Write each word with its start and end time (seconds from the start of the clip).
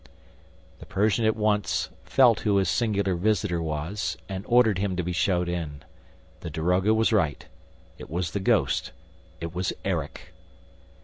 The 0.79 0.87
Persian 0.87 1.25
at 1.25 1.35
once 1.35 1.89
felt 2.03 2.39
who 2.39 2.55
his 2.57 2.69
singular 2.69 3.13
visitor 3.13 3.61
was 3.61 4.17
and 4.27 4.43
ordered 4.47 4.79
him 4.79 4.95
to 4.95 5.03
be 5.03 5.11
shown 5.11 5.47
in. 5.47 5.83
The 6.39 6.49
daroga 6.49 6.95
was 6.95 7.13
right. 7.13 7.45
It 7.99 8.09
was 8.09 8.31
the 8.31 8.39
ghost, 8.39 8.93
it 9.41 9.53
was 9.53 9.73
Erik! 9.85 10.33